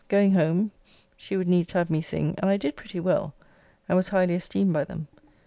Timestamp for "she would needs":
1.15-1.73